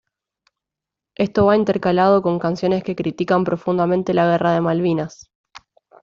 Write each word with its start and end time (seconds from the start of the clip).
Esto 1.15 1.45
va 1.45 1.55
intercalado 1.55 2.23
con 2.23 2.39
canciones 2.39 2.83
que 2.83 2.95
critican 2.95 3.43
profundamente 3.43 4.15
la 4.15 4.25
guerra 4.25 4.51
de 4.55 4.61
Malvinas. 4.61 5.31